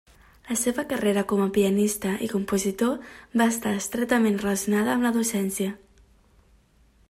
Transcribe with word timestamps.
La 0.51 0.55
seva 0.59 0.83
carrera 0.93 1.23
com 1.31 1.43
a 1.43 1.47
pianista 1.57 2.13
i 2.27 2.29
compositor 2.31 2.95
va 3.41 3.47
estar 3.55 3.75
estretament 3.83 4.41
relacionada 4.45 4.95
amb 4.95 5.09
la 5.09 5.15
docència. 5.21 5.77